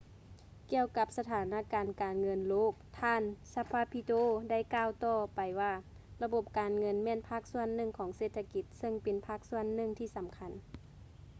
[0.71, 3.21] ກ່ຽວກັບສະຖານະການການເງິນໂລກ ທ່ານ
[3.53, 5.71] zapatero ໄດ້ກ່າວຕໍ່ໄປວ່າ
[6.23, 10.51] ລະບົບການເງິນແມ່ນພາກສ່ວນໜຶ່ງຂອງເສດຖະກິດ ເຊິ່ງເປັນພາກສ່ວນໜຶ່ງທີ່ສຳຄັນ